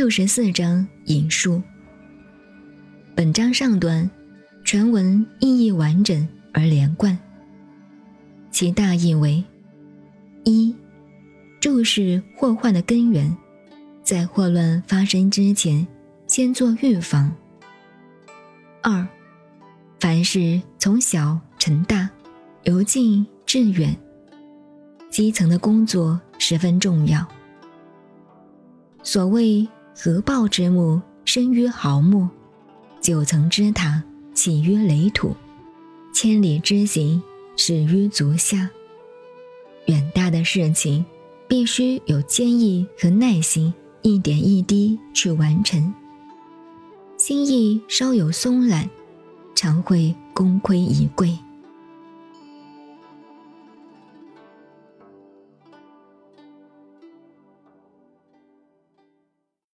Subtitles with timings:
[0.00, 1.62] 六十四章引述。
[3.14, 4.10] 本章上段，
[4.64, 7.18] 全文意义完整而连贯。
[8.50, 9.44] 其大意为：
[10.44, 10.74] 一、
[11.60, 13.36] 注视祸患的根源，
[14.02, 15.86] 在祸乱发生之前，
[16.26, 17.30] 先做预防；
[18.82, 19.06] 二、
[19.98, 22.08] 凡事从小成大，
[22.62, 23.94] 由近至远，
[25.10, 27.28] 基层的工作十分重要。
[29.02, 32.28] 所谓“合抱之木，生于毫末”。
[33.00, 34.02] 九层之塔
[34.34, 35.34] 起于垒土，
[36.12, 37.22] 千里之行
[37.56, 38.70] 始于足下。
[39.86, 41.04] 远大的事情
[41.48, 43.72] 必须有坚毅和耐心，
[44.02, 45.92] 一点一滴去完成。
[47.16, 48.88] 心意稍有松懒，
[49.54, 51.36] 常会功亏一篑。